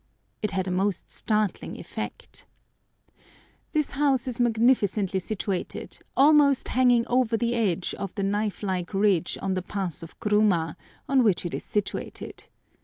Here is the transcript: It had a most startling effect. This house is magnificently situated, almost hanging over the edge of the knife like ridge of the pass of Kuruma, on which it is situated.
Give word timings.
It 0.41 0.49
had 0.49 0.67
a 0.67 0.71
most 0.71 1.11
startling 1.11 1.77
effect. 1.79 2.47
This 3.71 3.91
house 3.91 4.27
is 4.27 4.39
magnificently 4.39 5.19
situated, 5.19 5.99
almost 6.17 6.69
hanging 6.69 7.05
over 7.07 7.37
the 7.37 7.53
edge 7.53 7.93
of 7.93 8.15
the 8.15 8.23
knife 8.23 8.63
like 8.63 8.95
ridge 8.95 9.37
of 9.43 9.53
the 9.53 9.61
pass 9.61 10.01
of 10.01 10.19
Kuruma, 10.19 10.75
on 11.07 11.23
which 11.23 11.45
it 11.45 11.53
is 11.53 11.63
situated. 11.65 12.47